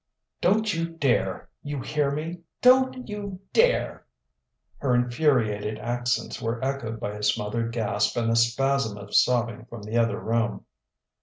"Don't 0.41 0.73
you 0.73 0.87
dare! 0.89 1.47
You 1.61 1.79
hear 1.79 2.09
me: 2.09 2.39
don't 2.59 3.07
you 3.07 3.39
dare!" 3.53 4.07
Her 4.79 4.95
infuriated 4.95 5.77
accents 5.77 6.41
were 6.41 6.59
echoed 6.65 6.99
by 6.99 7.11
a 7.11 7.21
smothered 7.21 7.71
gasp 7.71 8.17
and 8.17 8.31
a 8.31 8.35
spasm 8.35 8.97
of 8.97 9.13
sobbing 9.13 9.65
from 9.65 9.83
the 9.83 9.99
other 9.99 10.19
room. 10.19 10.65